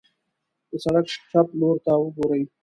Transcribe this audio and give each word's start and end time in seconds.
د 0.69 0.71
سړک 0.83 1.05
چپ 1.31 1.47
لورته 1.59 1.91
وګورئ. 1.97 2.43